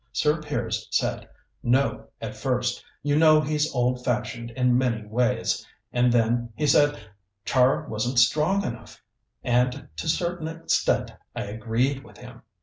Sir 0.13 0.41
Piers 0.41 0.87
said 0.89 1.29
'No' 1.61 2.07
at 2.19 2.35
first 2.35 2.83
you 3.03 3.15
know 3.19 3.39
he's 3.39 3.71
old 3.71 4.03
fashioned 4.03 4.49
in 4.49 4.75
many 4.75 5.05
ways 5.05 5.63
and 5.93 6.11
then 6.11 6.51
he 6.55 6.65
said 6.65 6.99
Char 7.45 7.87
wasn't 7.87 8.17
strong 8.17 8.65
enough, 8.65 9.03
and 9.43 9.71
to 9.97 10.05
a 10.05 10.09
certain 10.09 10.47
extent 10.47 11.13
I 11.35 11.43
agreed 11.43 12.03
with 12.03 12.17
him. 12.17 12.41